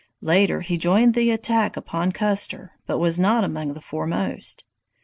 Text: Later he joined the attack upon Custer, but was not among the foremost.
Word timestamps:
Later 0.23 0.61
he 0.61 0.79
joined 0.79 1.13
the 1.13 1.29
attack 1.29 1.77
upon 1.77 2.11
Custer, 2.11 2.71
but 2.87 2.97
was 2.97 3.19
not 3.19 3.43
among 3.43 3.75
the 3.75 3.81
foremost. 3.81 4.65